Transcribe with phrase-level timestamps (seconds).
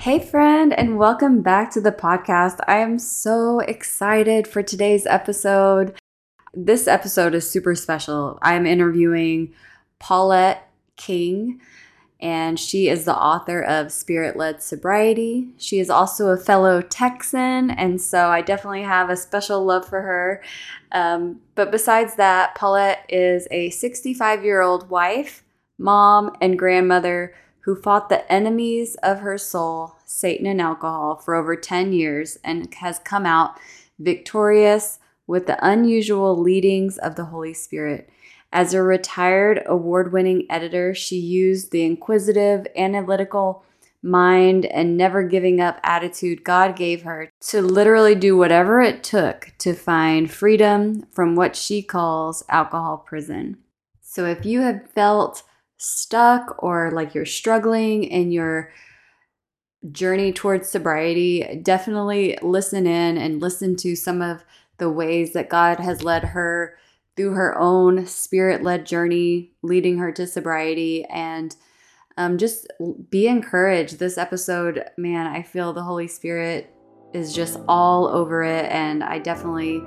[0.00, 2.56] Hey, friend, and welcome back to the podcast.
[2.66, 5.94] I am so excited for today's episode.
[6.54, 8.38] This episode is super special.
[8.40, 9.52] I am interviewing
[9.98, 11.58] Paulette Kengg,
[12.18, 15.48] and she is the author of Spirit Led Sobriety.
[15.58, 20.00] She is also a fellow Texan, and so I definitely have a special love for
[20.00, 20.42] her.
[20.92, 25.44] Um, but besides that, Paulette is a 65 year old wife,
[25.76, 31.56] mom, and grandmother who fought the enemies of her soul, Satan and alcohol, for over
[31.56, 33.58] 10 years and has come out
[33.98, 38.08] victorious with the unusual leadings of the Holy Spirit.
[38.52, 43.64] As a retired award winning editor, she used the inquisitive, analytical
[44.02, 49.52] mind and never giving up attitude God gave her to literally do whatever it took
[49.58, 53.58] to find freedom from what she calls alcohol prison.
[54.00, 55.42] So if you have felt
[55.80, 58.70] stuck or like you're struggling in your
[59.90, 64.44] journey towards sobriety, definitely listen in and listen to some of
[64.76, 66.76] the ways that God has led her
[67.16, 71.04] through her own spirit led journey, leading her to sobriety.
[71.06, 71.56] And
[72.18, 72.66] um, just
[73.08, 73.98] be encouraged.
[73.98, 76.74] This episode, man, I feel the Holy Spirit
[77.14, 78.66] is just all over it.
[78.70, 79.82] And I definitely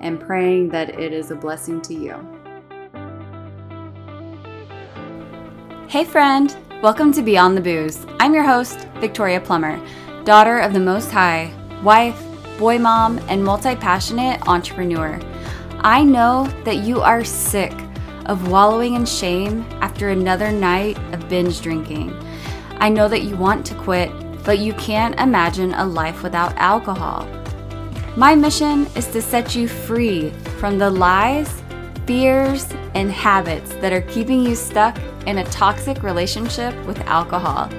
[0.00, 2.41] am praying that it is a blessing to you.
[5.92, 6.56] Hey, friend!
[6.82, 8.06] Welcome to Beyond the Booze.
[8.18, 9.78] I'm your host, Victoria Plummer,
[10.24, 12.18] daughter of the Most High, wife,
[12.58, 15.20] boy mom, and multi passionate entrepreneur.
[15.80, 17.74] I know that you are sick
[18.24, 22.18] of wallowing in shame after another night of binge drinking.
[22.78, 24.10] I know that you want to quit,
[24.44, 27.28] but you can't imagine a life without alcohol.
[28.16, 31.61] My mission is to set you free from the lies
[32.06, 37.70] fears, and habits that are keeping you stuck in a toxic relationship with alcohol.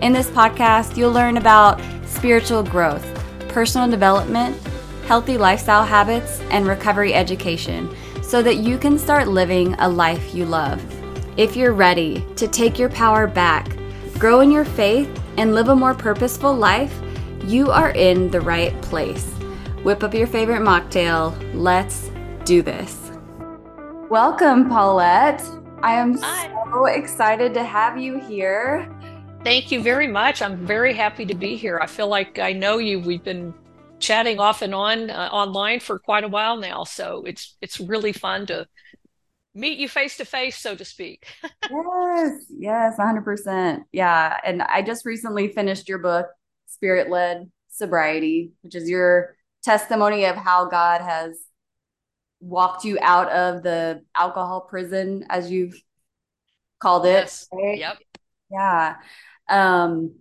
[0.00, 3.06] In this podcast, you'll learn about spiritual growth,
[3.48, 4.56] personal development,
[5.06, 10.44] healthy lifestyle habits, and recovery education so that you can start living a life you
[10.44, 10.82] love.
[11.36, 13.76] If you're ready to take your power back,
[14.18, 16.94] grow in your faith, and live a more purposeful life,
[17.44, 19.26] you are in the right place.
[19.82, 21.34] Whip up your favorite mocktail.
[21.54, 22.10] Let's
[22.44, 23.01] do this.
[24.12, 25.42] Welcome, Paulette.
[25.82, 26.70] I am Hi.
[26.70, 28.94] so excited to have you here.
[29.42, 30.42] Thank you very much.
[30.42, 31.78] I'm very happy to be here.
[31.80, 33.00] I feel like I know you.
[33.00, 33.54] We've been
[34.00, 38.12] chatting off and on uh, online for quite a while now, so it's it's really
[38.12, 38.66] fun to
[39.54, 41.24] meet you face to face, so to speak.
[41.70, 43.84] yes, yes, 100%.
[43.92, 46.26] Yeah, and I just recently finished your book,
[46.66, 51.38] Spirit Led Sobriety, which is your testimony of how God has
[52.42, 55.80] walked you out of the alcohol prison as you've
[56.80, 57.48] called it yes.
[57.52, 57.78] right?
[57.78, 57.98] yep
[58.50, 58.96] yeah
[59.48, 60.12] um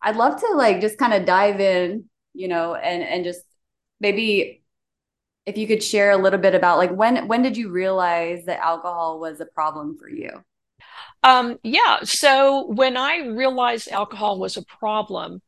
[0.00, 3.42] i'd love to like just kind of dive in you know and and just
[4.00, 4.62] maybe
[5.44, 8.58] if you could share a little bit about like when when did you realize that
[8.60, 10.42] alcohol was a problem for you
[11.22, 15.42] um yeah so when i realized alcohol was a problem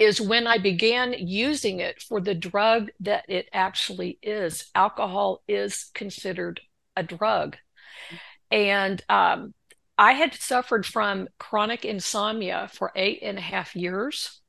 [0.00, 4.70] is when I began using it for the drug that it actually is.
[4.74, 6.58] Alcohol is considered
[6.96, 7.58] a drug.
[8.50, 9.52] And um,
[9.98, 14.40] I had suffered from chronic insomnia for eight and a half years.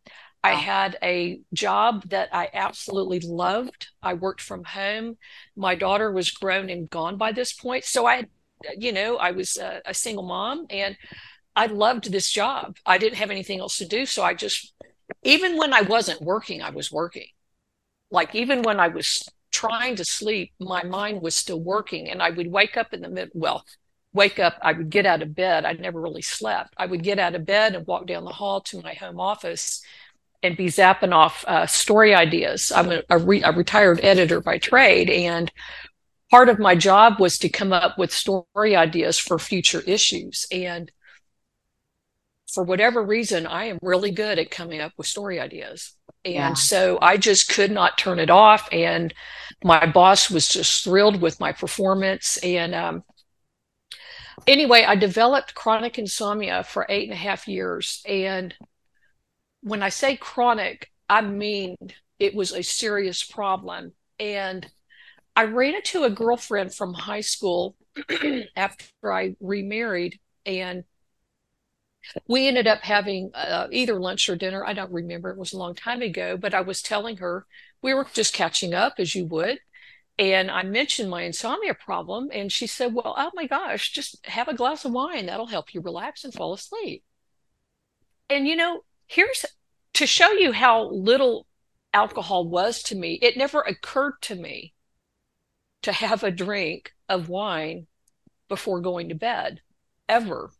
[0.41, 3.89] I had a job that I absolutely loved.
[4.01, 5.17] I worked from home.
[5.57, 7.83] My daughter was grown and gone by this point.
[7.83, 8.25] So I,
[8.77, 10.95] you know, I was a, a single mom and
[11.55, 12.77] I loved this job.
[12.85, 14.05] I didn't have anything else to do.
[14.05, 14.73] So I just
[15.23, 17.27] even when I wasn't working, I was working.
[18.09, 22.09] Like even when I was trying to sleep, my mind was still working.
[22.09, 23.31] And I would wake up in the middle.
[23.33, 23.65] well,
[24.13, 25.65] wake up, I would get out of bed.
[25.65, 26.73] I never really slept.
[26.77, 29.81] I would get out of bed and walk down the hall to my home office
[30.43, 32.71] and be zapping off uh, story ideas.
[32.75, 35.09] I'm a, a, re- a retired editor by trade.
[35.09, 35.51] And
[36.29, 40.45] part of my job was to come up with story ideas for future issues.
[40.51, 40.91] And
[42.53, 45.93] for whatever reason, I am really good at coming up with story ideas.
[46.23, 46.53] And yeah.
[46.53, 48.67] so I just could not turn it off.
[48.71, 49.13] And
[49.63, 52.37] my boss was just thrilled with my performance.
[52.37, 53.03] And um,
[54.45, 58.01] anyway, I developed chronic insomnia for eight and a half years.
[58.05, 58.53] And
[59.61, 61.75] when I say chronic, I mean
[62.19, 63.93] it was a serious problem.
[64.19, 64.69] And
[65.35, 67.75] I ran into a girlfriend from high school
[68.55, 70.19] after I remarried.
[70.45, 70.83] And
[72.27, 74.65] we ended up having uh, either lunch or dinner.
[74.65, 75.29] I don't remember.
[75.29, 77.45] It was a long time ago, but I was telling her
[77.81, 79.59] we were just catching up as you would.
[80.17, 82.29] And I mentioned my insomnia problem.
[82.31, 85.25] And she said, Well, oh my gosh, just have a glass of wine.
[85.25, 87.03] That'll help you relax and fall asleep.
[88.29, 89.45] And, you know, here's
[89.93, 91.47] to show you how little
[91.93, 93.19] alcohol was to me.
[93.21, 94.73] It never occurred to me
[95.81, 97.87] to have a drink of wine
[98.47, 99.61] before going to bed
[100.07, 100.51] ever.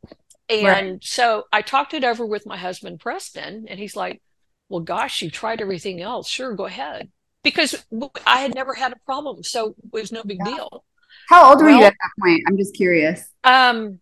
[0.52, 1.04] And right.
[1.04, 4.22] so I talked it over with my husband, Preston, and he's like,
[4.70, 6.28] Well, gosh, you tried everything else.
[6.28, 7.10] Sure, go ahead.
[7.44, 7.84] Because
[8.28, 9.44] I had never had a problem.
[9.44, 10.56] So it was no big yeah.
[10.56, 10.84] deal.
[11.30, 12.42] How old were well, you at that point?
[12.48, 13.26] I'm just curious.
[13.44, 14.00] Um,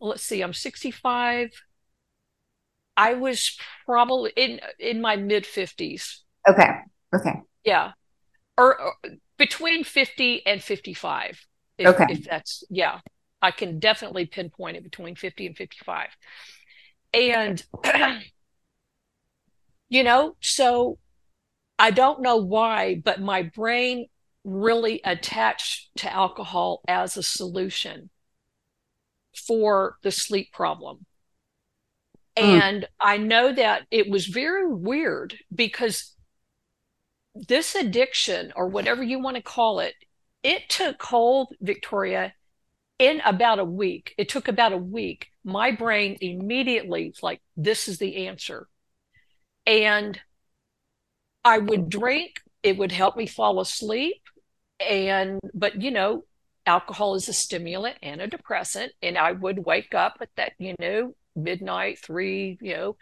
[0.00, 1.50] let's see, I'm 65.
[2.96, 6.18] I was probably in in my mid 50s.
[6.48, 6.70] Okay.
[7.14, 7.40] Okay.
[7.64, 7.92] Yeah.
[8.58, 8.94] Or, or
[9.38, 11.46] between 50 and 55.
[11.78, 12.06] If, okay.
[12.10, 13.00] If that's yeah.
[13.42, 16.08] I can definitely pinpoint it between 50 and 55.
[17.12, 17.62] And,
[19.88, 20.98] you know, so
[21.78, 24.06] I don't know why, but my brain
[24.44, 28.10] really attached to alcohol as a solution
[29.34, 31.06] for the sleep problem.
[32.36, 32.60] Mm.
[32.62, 36.14] And I know that it was very weird because
[37.34, 39.94] this addiction, or whatever you want to call it,
[40.42, 42.34] it took hold, Victoria,
[43.00, 47.96] in about a week, it took about a week, my brain immediately like, this is
[47.96, 48.68] the answer.
[49.66, 50.20] And
[51.42, 54.20] I would drink, it would help me fall asleep.
[54.86, 56.24] And, but you know,
[56.66, 58.92] alcohol is a stimulant and a depressant.
[59.02, 62.96] And I would wake up at that, you know, midnight, three, you know.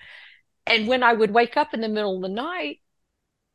[0.64, 2.80] And when I would wake up in the middle of the night,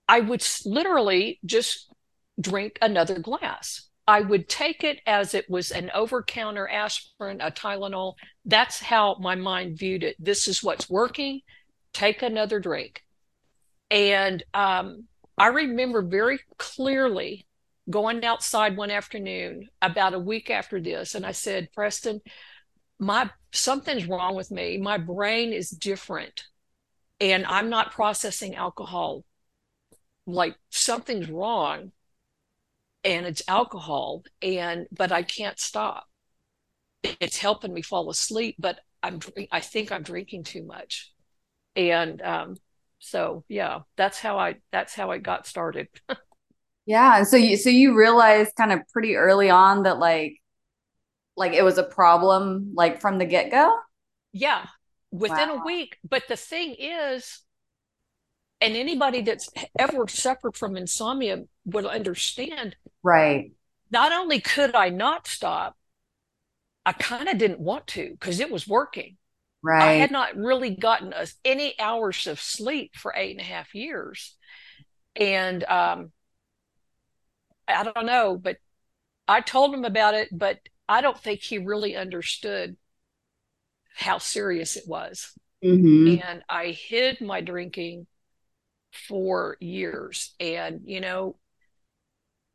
[0.10, 1.90] I would literally just
[2.38, 3.88] drink another glass.
[4.08, 8.16] I would take it as it was an over counter aspirin, a Tylenol.
[8.46, 10.18] That's how my mind viewed it.
[10.20, 11.42] This is what's working.
[11.94, 13.04] Take another drink.
[13.90, 15.06] And um,
[15.38, 17.46] I remember very clearly
[17.90, 21.16] going outside one afternoon about a week after this.
[21.16, 22.22] And I said, Preston,
[23.00, 24.78] my something's wrong with me.
[24.78, 26.44] My brain is different.
[27.22, 29.24] And I'm not processing alcohol.
[30.26, 31.92] Like something's wrong
[33.04, 36.06] and it's alcohol and but i can't stop.
[37.04, 39.20] It's helping me fall asleep but i'm
[39.52, 41.12] i think i'm drinking too much.
[41.76, 42.56] And um
[43.00, 45.88] so yeah that's how i that's how i got started.
[46.86, 50.42] Yeah and so you so you realized kind of pretty early on that like
[51.38, 53.74] like it was a problem like from the get-go?
[54.34, 54.66] Yeah
[55.14, 55.62] within wow.
[55.62, 55.98] a week.
[56.04, 57.42] But the thing is
[58.64, 63.52] and anybody that's ever suffered from insomnia will understand right.
[63.92, 65.76] not only could i not stop
[66.86, 69.18] i kind of didn't want to because it was working.
[69.62, 69.84] Right.
[69.84, 73.76] i had not really gotten a, any hours of sleep for eight and a half
[73.76, 74.36] years.
[75.16, 76.12] And um
[77.68, 78.58] i don't know but
[79.28, 82.76] i told him about it but i don't think he really understood
[83.96, 85.34] how serious it was.
[85.64, 86.22] Mm-hmm.
[86.22, 88.06] and i hid my drinking
[88.94, 90.34] for years.
[90.40, 91.38] And, you know,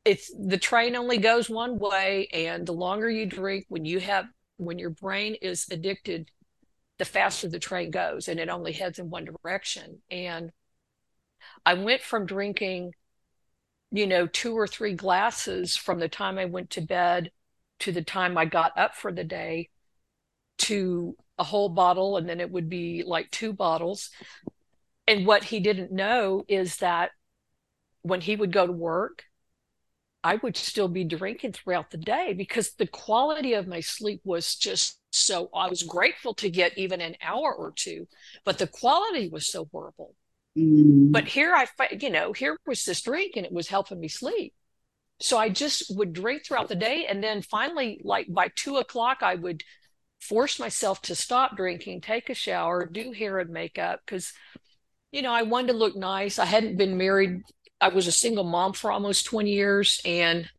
[0.05, 2.29] it's the train only goes one way.
[2.33, 4.27] And the longer you drink, when you have,
[4.57, 6.31] when your brain is addicted,
[6.99, 10.01] the faster the train goes and it only heads in one direction.
[10.11, 10.51] And
[11.65, 12.93] I went from drinking,
[13.91, 17.31] you know, two or three glasses from the time I went to bed
[17.81, 19.69] to the time I got up for the day
[20.59, 22.17] to a whole bottle.
[22.17, 24.11] And then it would be like two bottles
[25.09, 27.11] and what he didn't know is that
[28.03, 29.25] when he would go to work,
[30.23, 34.55] I would still be drinking throughout the day because the quality of my sleep was
[34.55, 38.07] just so I was grateful to get even an hour or two,
[38.45, 40.15] but the quality was so horrible.
[40.57, 41.13] Mm.
[41.13, 41.67] But here I,
[41.99, 44.53] you know, here was this drink and it was helping me sleep.
[45.21, 47.07] So I just would drink throughout the day.
[47.09, 49.65] And then finally, like by two o'clock, I would
[50.21, 54.33] force myself to stop drinking, take a shower, do hair and makeup because
[55.13, 56.39] you know, I wanted to look nice.
[56.39, 57.43] I hadn't been married.
[57.81, 60.01] I was a single mom for almost 20 years.
[60.05, 60.51] And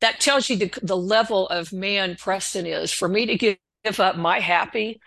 [0.00, 2.92] that tells you the, the level of man Preston is.
[2.92, 3.58] For me to give,
[3.98, 5.00] up my happy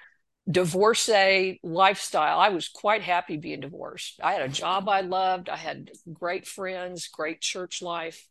[0.50, 4.20] divorcee lifestyle, I was quite happy being divorced.
[4.24, 5.50] I had a job I loved.
[5.50, 8.28] I had great friends, great church life.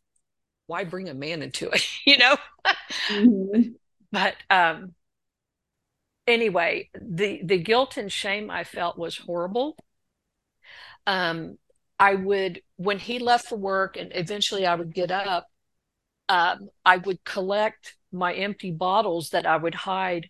[0.67, 2.35] Why bring a man into it, you know?
[3.07, 3.61] mm-hmm.
[4.11, 4.93] But um,
[6.27, 9.77] anyway, the the guilt and shame I felt was horrible
[11.07, 11.57] um,
[11.99, 15.47] I would, when he left for work and eventually I would get up,
[16.29, 20.29] um, I would collect my empty bottles that I would hide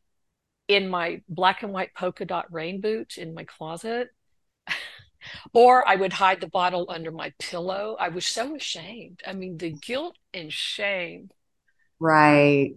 [0.67, 4.09] in my black and white polka dot rain boots in my closet.
[5.53, 7.95] or I would hide the bottle under my pillow.
[7.99, 9.21] I was so ashamed.
[9.25, 11.29] I mean, the guilt and shame.
[11.99, 12.75] Right.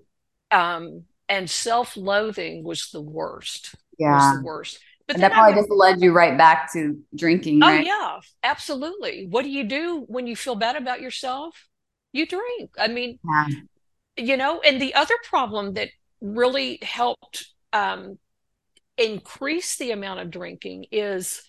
[0.50, 3.74] Um, and self loathing was the worst.
[3.98, 4.14] Yeah.
[4.14, 7.62] Was the worst But that probably just led you right back to drinking.
[7.62, 7.84] Oh right?
[7.84, 9.26] yeah, absolutely.
[9.28, 11.68] What do you do when you feel bad about yourself?
[12.12, 12.70] You drink.
[12.78, 13.46] I mean, yeah.
[14.16, 15.90] you know, and the other problem that
[16.22, 18.18] really helped um,
[18.96, 21.42] increase the amount of drinking is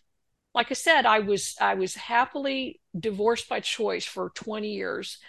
[0.56, 5.20] like I said, I was I was happily divorced by choice for 20 years.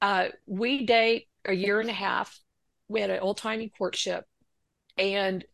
[0.00, 2.38] Uh, we date a year and a half.
[2.86, 4.24] We had an old timey courtship,
[4.98, 5.44] and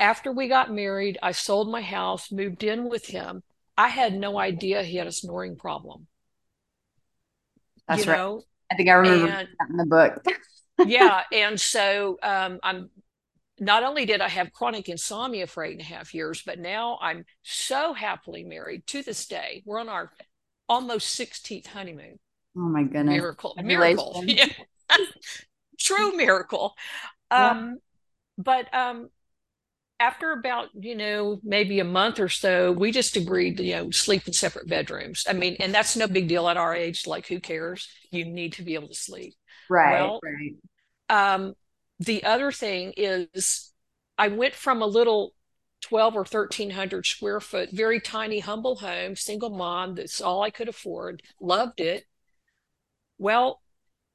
[0.00, 3.42] after we got married, I sold my house, moved in with him.
[3.76, 6.06] I had no idea he had a snoring problem.
[7.88, 8.18] That's you right.
[8.18, 8.42] Know?
[8.70, 10.24] I think I remember and, that in the book.
[10.86, 12.90] yeah, and so um, I'm
[13.60, 16.98] not only did I have chronic insomnia for eight and a half years, but now
[17.00, 19.62] I'm so happily married to this day.
[19.64, 20.10] We're on our
[20.68, 22.18] almost 16th honeymoon.
[22.56, 23.16] Oh my goodness.
[23.16, 23.54] Miracle.
[23.62, 24.24] Miracle.
[24.26, 24.46] Yeah.
[25.78, 26.74] True miracle.
[27.30, 27.50] Yeah.
[27.50, 27.78] Um,
[28.38, 29.08] but um,
[30.00, 33.90] after about, you know, maybe a month or so, we just agreed to, you know,
[33.90, 35.24] sleep in separate bedrooms.
[35.28, 37.06] I mean, and that's no big deal at our age.
[37.06, 37.88] Like, who cares?
[38.10, 39.34] You need to be able to sleep.
[39.70, 40.00] Right.
[40.00, 41.34] Well, right.
[41.34, 41.54] Um,
[42.00, 43.72] the other thing is
[44.18, 45.34] I went from a little
[45.82, 49.94] 12 or 1300 square foot, very tiny, humble home, single mom.
[49.94, 52.04] That's all I could afford, loved it.
[53.18, 53.60] Well,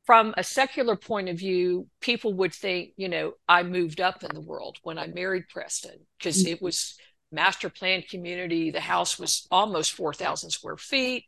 [0.10, 4.34] from a secular point of view, people would think, you know, I moved up in
[4.34, 6.98] the world when I married Preston because it was
[7.32, 8.72] master plan community.
[8.72, 11.25] The house was almost 4,000 square feet.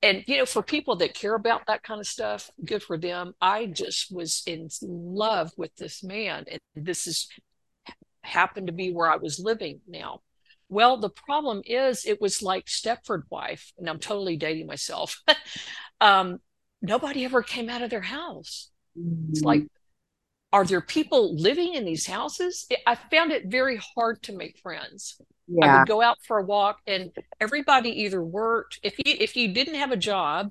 [0.00, 3.32] And you know for people that care about that kind of stuff good for them.
[3.40, 7.28] I just was in love with this man and this is
[8.22, 10.20] happened to be where i was living now.
[10.68, 15.20] Well the problem is it was like stepford wife and i'm totally dating myself.
[15.98, 16.40] Um,
[16.86, 19.30] nobody ever came out of their house mm-hmm.
[19.30, 19.66] it's like
[20.52, 25.20] are there people living in these houses i found it very hard to make friends
[25.48, 25.76] yeah.
[25.76, 29.52] I would go out for a walk and everybody either worked if you if you
[29.52, 30.50] didn't have a job,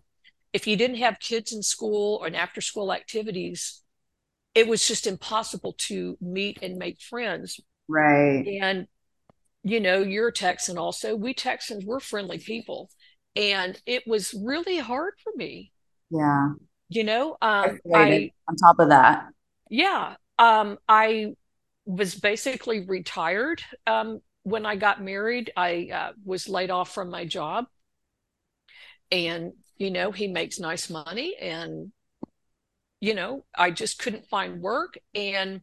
[0.53, 3.81] if you didn't have kids in school or in after school activities,
[4.53, 7.59] it was just impossible to meet and make friends.
[7.87, 8.45] Right.
[8.61, 8.87] And
[9.63, 11.15] you know, you're a Texan also.
[11.15, 12.89] We Texans, we're friendly people.
[13.35, 15.73] And it was really hard for me.
[16.15, 16.49] Yeah.
[16.89, 19.27] You know, um I on top of that.
[19.69, 20.15] Yeah.
[20.39, 21.33] Um I
[21.85, 27.25] was basically retired um when I got married, I uh, was laid off from my
[27.25, 27.65] job.
[29.11, 31.35] And, you know, he makes nice money.
[31.41, 31.91] And,
[32.99, 34.99] you know, I just couldn't find work.
[35.15, 35.61] And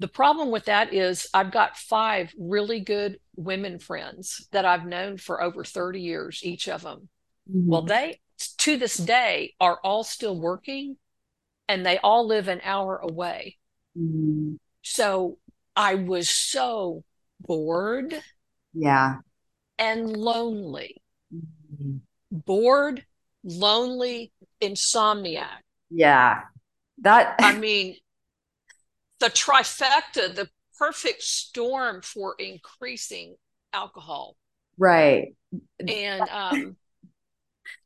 [0.00, 5.16] the problem with that is I've got five really good women friends that I've known
[5.16, 7.08] for over 30 years, each of them.
[7.48, 7.70] Mm-hmm.
[7.70, 8.18] Well, they,
[8.60, 10.96] to this day, are all still working
[11.68, 13.56] and they all live an hour away.
[13.98, 14.54] Mm-hmm.
[14.82, 15.38] So
[15.76, 17.04] I was so
[17.40, 18.14] bored.
[18.74, 19.16] Yeah.
[19.78, 21.00] And lonely.
[21.34, 21.98] Mm-hmm.
[22.32, 23.04] Bored,
[23.44, 25.60] lonely, insomniac.
[25.90, 26.42] Yeah.
[26.98, 27.96] That I mean
[29.20, 30.48] the trifecta, the
[30.78, 33.36] perfect storm for increasing
[33.72, 34.36] alcohol.
[34.76, 35.34] Right.
[35.86, 36.76] And um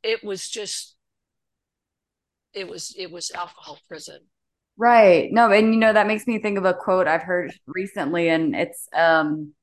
[0.03, 0.95] it was just
[2.53, 4.19] it was it was alcohol prison.
[4.77, 5.31] Right.
[5.31, 8.55] No, and you know, that makes me think of a quote I've heard recently, and
[8.55, 9.53] it's um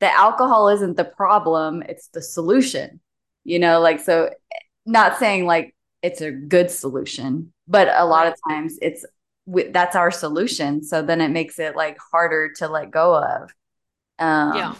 [0.00, 3.00] the alcohol isn't the problem, it's the solution.
[3.44, 4.30] You know, like so
[4.84, 9.04] not saying like it's a good solution, but a lot of times it's
[9.70, 10.82] that's our solution.
[10.82, 13.50] So then it makes it like harder to let go of.
[14.18, 14.74] Um, yeah.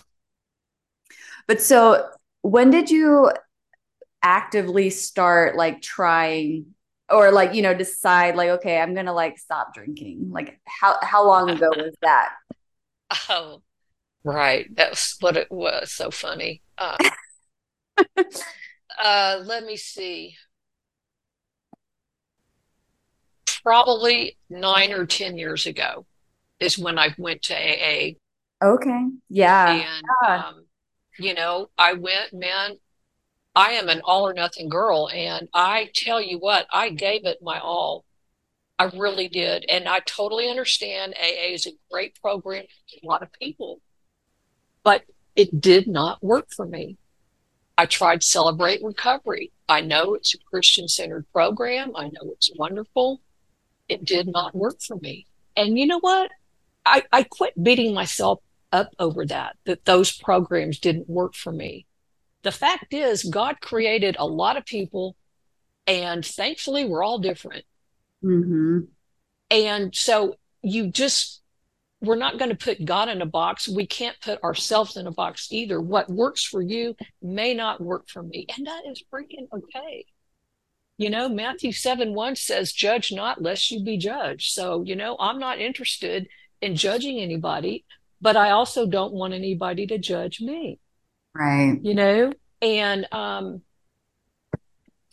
[1.47, 2.11] But so
[2.43, 3.33] when did you
[4.23, 6.75] actively start like trying
[7.11, 10.31] or like you know decide like okay i'm gonna like stop drinking.
[10.31, 12.35] Like how how long ago was that?
[13.29, 13.63] Oh
[14.25, 14.67] right.
[14.75, 15.93] That's what it was.
[15.93, 16.63] So funny.
[16.77, 16.97] Uh,
[19.03, 20.37] uh let me see.
[23.63, 26.07] Probably nine or ten years ago
[26.61, 28.13] is when i went to aa
[28.63, 29.07] okay.
[29.29, 29.71] Yeah.
[29.71, 30.47] And yeah.
[30.47, 30.65] um
[31.19, 32.77] you know i went man
[33.59, 35.11] I am an all or nothing girl.
[35.13, 38.05] And I tell you what, I gave it my all.
[38.79, 39.65] I really did.
[39.69, 43.81] And I totally understand AA is a great program for a lot of people,
[44.85, 45.03] but
[45.35, 46.99] it did not work for me.
[47.77, 49.51] I tried Celebrate Recovery.
[49.69, 51.97] I know it's a Christian centered program.
[51.97, 53.21] I know it's wonderful.
[53.89, 55.27] It did not work for me.
[55.57, 56.31] And you know what?
[56.87, 58.39] I, I quit beating myself
[58.71, 61.88] up over that, that those programs didn't work for me
[62.49, 65.15] the fact is, God created a lot of people,
[65.87, 67.67] and thankfully, we're all different.
[68.25, 68.79] Mm-hmm.
[69.51, 71.43] And so you just,
[72.01, 73.69] we're not going to put God in a box.
[73.69, 75.79] We can't put ourselves in a box either.
[75.79, 78.47] What works for you may not work for me.
[78.57, 80.07] And that is freaking okay.
[80.97, 84.53] You know, Matthew 7 1 says, Judge not, lest you be judged.
[84.53, 86.29] So, you know, I'm not interested
[86.63, 87.85] in judging anybody,
[88.23, 90.79] but I also don't want anybody to judge me.
[91.39, 91.79] Right.
[91.83, 93.63] You know, and um,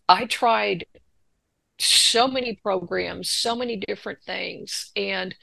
[0.09, 0.85] I tried
[1.77, 4.91] so many programs, so many different things.
[4.95, 5.35] And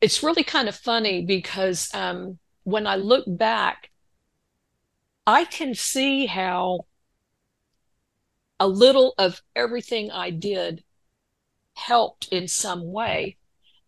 [0.00, 3.90] it's really kind of funny because um, when I look back,
[5.26, 6.86] I can see how
[8.58, 10.82] a little of everything I did
[11.74, 13.36] helped in some way.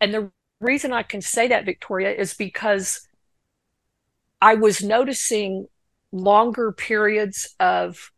[0.00, 0.30] And the
[0.60, 3.08] reason I can say that, Victoria, is because
[4.44, 5.68] I was noticing
[6.12, 8.12] longer periods of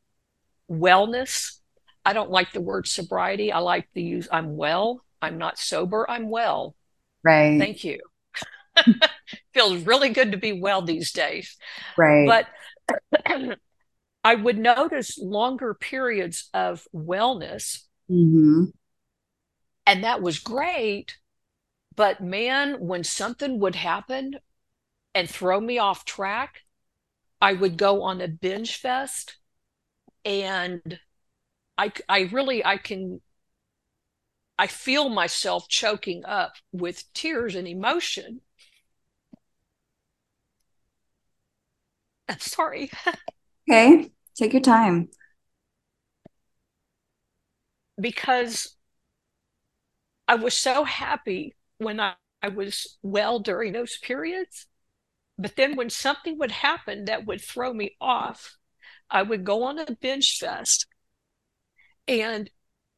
[0.68, 1.60] wellness.
[2.04, 3.52] I don't like the word sobriety.
[3.52, 5.04] I like to use I'm well.
[5.22, 6.04] I'm not sober.
[6.10, 6.74] I'm well.
[7.22, 7.60] Right.
[7.60, 8.00] Thank you.
[9.54, 11.56] Feels really good to be well these days.
[11.96, 12.26] Right.
[12.26, 12.48] But
[14.24, 17.84] I would notice longer periods of wellness.
[18.10, 18.64] Mm-hmm.
[19.86, 21.18] And that was great.
[21.94, 24.40] But man, when something would happen
[25.16, 26.60] and throw me off track,
[27.40, 29.38] I would go on a binge fest
[30.26, 31.00] and
[31.78, 33.22] I, I really, I can,
[34.58, 38.42] I feel myself choking up with tears and emotion.
[42.28, 42.90] I'm sorry.
[43.70, 45.08] okay, take your time.
[48.00, 48.76] Because
[50.28, 54.66] I was so happy when I, I was well during those periods.
[55.38, 58.56] But then when something would happen that would throw me off,
[59.10, 60.86] I would go on a binge fest.
[62.08, 62.50] And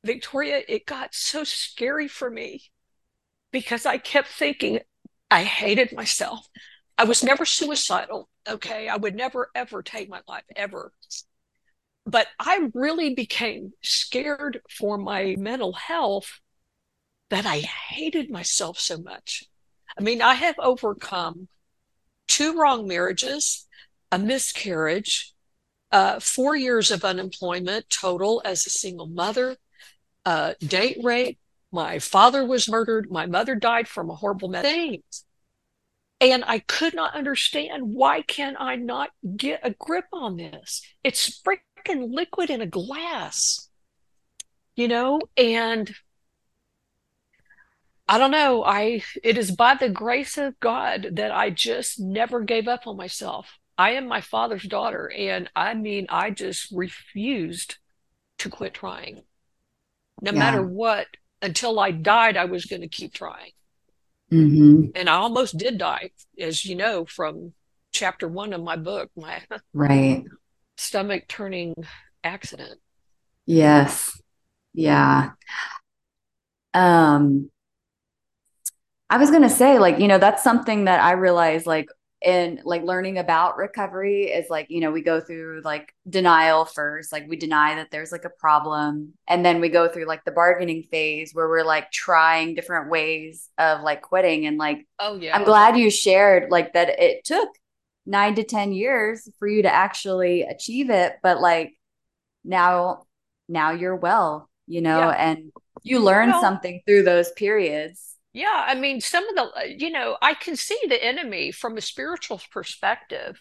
[0.05, 2.63] Victoria, it got so scary for me
[3.51, 4.81] because I kept thinking
[5.31, 6.47] I hated myself.
[6.97, 8.29] I was never suicidal.
[8.49, 8.89] Okay.
[8.89, 10.93] I would never, ever take my life, ever.
[12.07, 16.41] But I really became scared for my mental health
[17.31, 19.45] that I hated myself so much.
[19.99, 21.49] I mean, I have overcome
[22.39, 23.67] two wrong marriages,
[24.13, 25.35] a miscarriage,
[25.91, 29.57] uh, four years of unemployment total as a single mother,
[30.25, 31.37] uh, date rape.
[31.73, 33.11] My father was murdered.
[33.11, 35.25] My mother died from a horrible things.
[36.21, 40.83] And I could not understand why can I not get a grip on this?
[41.03, 43.69] It's freaking liquid in a glass,
[44.77, 45.21] you know?
[45.37, 45.93] And
[48.09, 48.65] I don't know.
[48.65, 52.97] I it is by the grace of God that I just never gave up on
[52.97, 53.59] myself.
[53.77, 55.13] I am my father's daughter.
[55.15, 57.77] And I mean, I just refused
[58.39, 59.23] to quit trying.
[60.21, 60.39] No yeah.
[60.39, 61.07] matter what,
[61.43, 63.53] until I died, I was going to keep trying.
[64.33, 64.91] Mm-hmm.
[64.97, 67.53] And I almost did die, as you know, from
[67.93, 69.41] chapter one of my book, my
[69.73, 70.25] right
[70.77, 71.75] stomach turning
[72.25, 72.81] accident.
[73.47, 74.21] Yes.
[74.75, 75.31] Yeah.
[76.75, 77.51] Um,
[79.11, 81.89] I was going to say, like, you know, that's something that I realize, like,
[82.21, 87.13] in like learning about recovery is like you know we go through like denial first
[87.13, 90.33] like we deny that there's like a problem and then we go through like the
[90.33, 95.37] bargaining phase where we're like trying different ways of like quitting and like oh yeah
[95.37, 97.49] i'm glad you shared like that it took
[98.07, 101.73] 9 to 10 years for you to actually achieve it but like
[102.45, 103.05] now
[103.49, 105.31] now you're well you know yeah.
[105.31, 105.53] and
[105.85, 109.91] you learn well, something through those periods yeah, I mean, some of the, uh, you
[109.91, 113.41] know, I can see the enemy from a spiritual perspective.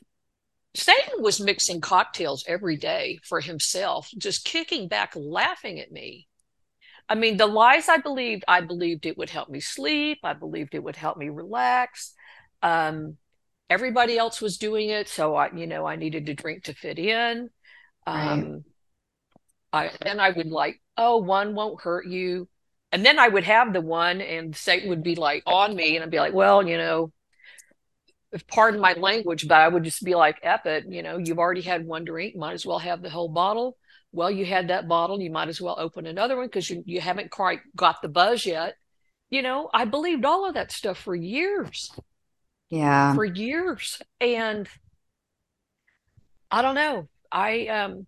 [0.73, 6.27] Satan was mixing cocktails every day for himself, just kicking back, laughing at me.
[7.07, 10.17] I mean, the lies I believed, I believed it would help me sleep.
[10.23, 12.15] I believed it would help me relax.
[12.63, 13.17] Um,
[13.69, 16.97] everybody else was doing it, so I, you know, I needed to drink to fit
[16.97, 17.51] in.
[18.07, 18.63] Um,
[19.71, 19.91] right.
[19.91, 22.47] I and I would like, oh, one won't hurt you
[22.91, 26.03] and then I would have the one, and Satan would be like on me, and
[26.03, 27.11] I'd be like, well, you know,
[28.47, 31.61] pardon my language, but I would just be like, F it, you know, you've already
[31.61, 33.77] had one drink, might as well have the whole bottle.
[34.11, 37.01] Well, you had that bottle, you might as well open another one because you, you
[37.01, 38.75] haven't quite got the buzz yet.
[39.29, 41.91] You know, I believed all of that stuff for years.
[42.69, 43.13] Yeah.
[43.15, 44.01] For years.
[44.21, 44.67] And
[46.49, 47.09] I don't know.
[47.31, 48.07] I, um,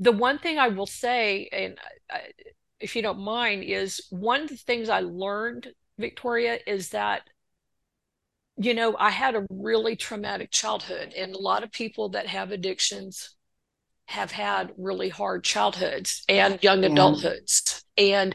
[0.00, 1.78] the one thing I will say, and
[2.10, 2.20] I,
[2.80, 7.22] if you don't mind, is one of the things I learned, Victoria, is that,
[8.56, 12.50] you know, I had a really traumatic childhood, and a lot of people that have
[12.50, 13.36] addictions
[14.06, 16.88] have had really hard childhoods and young yeah.
[16.88, 17.84] adulthoods.
[17.96, 18.34] And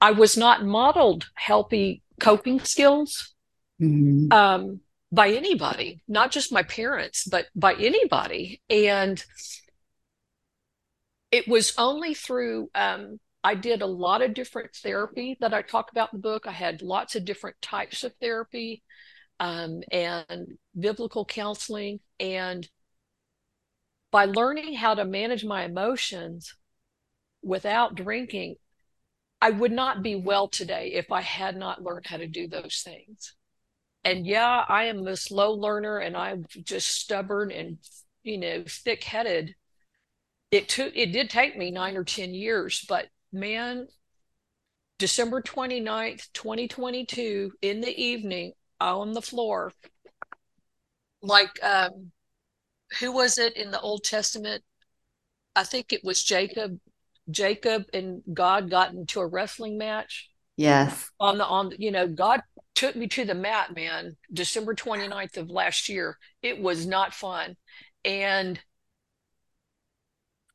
[0.00, 3.34] I was not modeled healthy coping skills.
[3.80, 4.32] mm-hmm.
[4.32, 4.80] um,
[5.12, 8.60] by anybody, not just my parents, but by anybody.
[8.68, 9.22] And
[11.30, 15.92] it was only through um, I did a lot of different therapy that I talk
[15.92, 16.46] about in the book.
[16.46, 18.82] I had lots of different types of therapy
[19.38, 22.00] um, and biblical counseling.
[22.18, 22.66] And
[24.10, 26.54] by learning how to manage my emotions
[27.42, 28.56] without drinking,
[29.42, 32.80] I would not be well today if I had not learned how to do those
[32.82, 33.34] things.
[34.04, 37.76] And yeah, I am a slow learner and I'm just stubborn and,
[38.22, 39.54] you know, thick headed.
[40.50, 43.88] It took, it did take me nine or 10 years, but man,
[44.98, 49.72] December 29th, 2022, in the evening, on the floor,
[51.20, 52.12] like, um,
[53.00, 54.62] who was it in the Old Testament?
[55.56, 56.78] I think it was Jacob.
[57.30, 60.28] Jacob and God got into a wrestling match.
[60.56, 61.10] Yes.
[61.18, 62.42] On the, on, you know, God
[62.74, 66.18] took me to the mat, man, December 29th of last year.
[66.42, 67.56] It was not fun.
[68.04, 68.60] And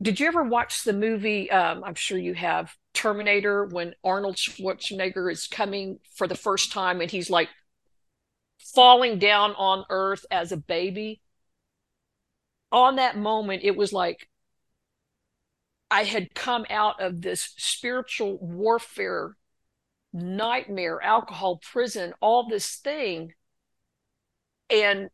[0.01, 1.51] did you ever watch the movie?
[1.51, 7.01] Um, I'm sure you have Terminator when Arnold Schwarzenegger is coming for the first time
[7.01, 7.49] and he's like
[8.59, 11.21] falling down on earth as a baby.
[12.71, 14.29] On that moment, it was like
[15.91, 19.35] I had come out of this spiritual warfare,
[20.13, 23.33] nightmare, alcohol, prison, all this thing.
[24.69, 25.09] And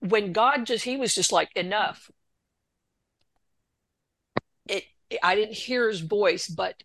[0.00, 2.10] when God just, he was just like, enough
[5.22, 6.82] I didn't hear his voice, but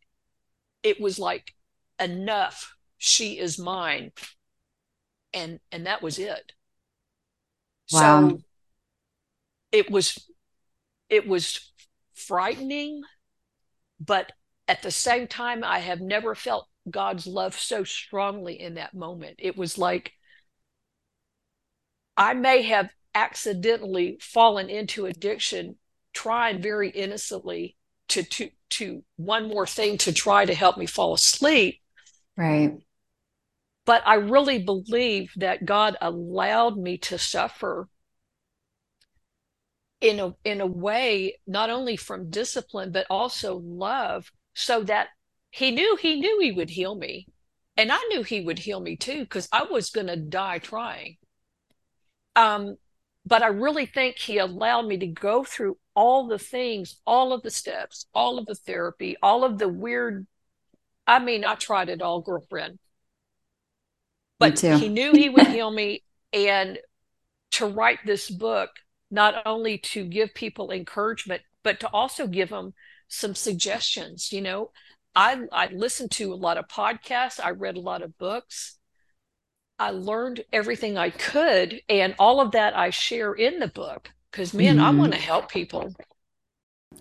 [0.83, 1.53] it was like
[1.99, 2.75] enough.
[2.97, 4.11] She is mine,
[5.33, 6.53] and and that was it.
[7.91, 8.29] Wow.
[8.29, 8.39] So
[9.71, 10.29] it was
[11.09, 11.71] it was
[12.13, 13.03] frightening,
[13.99, 14.31] but
[14.67, 19.35] at the same time, I have never felt God's love so strongly in that moment.
[19.39, 20.13] It was like
[22.17, 25.77] I may have accidentally fallen into addiction
[26.13, 27.75] trying very innocently
[28.09, 31.81] to to to one more thing to try to help me fall asleep.
[32.37, 32.77] Right.
[33.85, 37.87] But i really believe that god allowed me to suffer
[40.01, 45.07] in a in a way not only from discipline but also love so that
[45.51, 47.27] he knew he knew he would heal me.
[47.77, 51.17] And i knew he would heal me too because i was going to die trying.
[52.35, 52.77] Um
[53.25, 57.41] but i really think he allowed me to go through all the things, all of
[57.41, 60.27] the steps, all of the therapy, all of the weird.
[61.07, 62.79] I mean, I tried it all, girlfriend.
[64.37, 66.03] But he knew he would heal me.
[66.33, 66.77] And
[67.51, 68.69] to write this book,
[69.09, 72.73] not only to give people encouragement, but to also give them
[73.07, 74.33] some suggestions.
[74.33, 74.71] You know,
[75.15, 78.77] I, I listened to a lot of podcasts, I read a lot of books.
[79.77, 84.53] I learned everything I could, and all of that I share in the book because
[84.53, 84.85] man, mm-hmm.
[84.85, 85.93] I want to help people.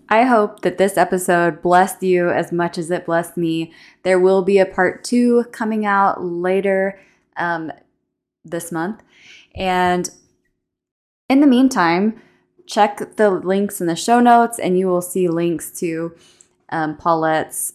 [0.09, 3.73] I hope that this episode blessed you as much as it blessed me.
[4.03, 6.99] There will be a part two coming out later
[7.37, 7.71] um,
[8.43, 9.01] this month.
[9.55, 10.09] And
[11.27, 12.21] in the meantime,
[12.67, 16.15] check the links in the show notes and you will see links to
[16.69, 17.73] um, Paulette's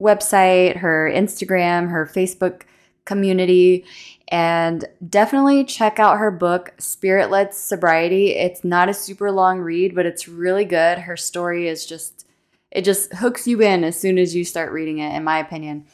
[0.00, 2.62] website, her Instagram, her Facebook
[3.06, 3.86] community,
[4.28, 8.32] and definitely check out her book, Spirit Led Sobriety.
[8.34, 10.98] It's not a super long read, but it's really good.
[10.98, 12.26] Her story is just,
[12.70, 15.86] it just hooks you in as soon as you start reading it, in my opinion.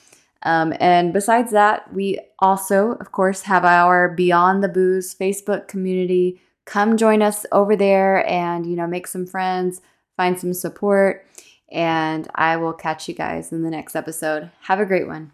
[0.45, 6.41] Um, and besides that, we also, of course, have our Beyond the Booze Facebook community.
[6.65, 9.81] Come join us over there and, you know, make some friends,
[10.17, 11.27] find some support.
[11.71, 14.51] And I will catch you guys in the next episode.
[14.63, 15.33] Have a great one.